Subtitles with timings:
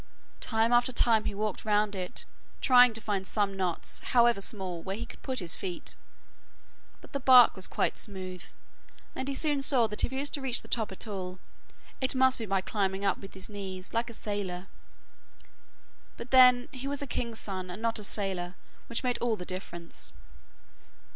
[0.39, 2.25] Time after time he walked round it,
[2.59, 5.93] trying to find some knots, however small, where he could put his feet,
[7.01, 8.43] but the bark was quite smooth,
[9.15, 11.37] and he soon saw that if he was to reach the top at all,
[12.01, 14.65] it must be by climbing up with his knees like a sailor.
[16.17, 18.55] But then he was a king's son and not a sailor,
[18.87, 20.13] which made all the difference.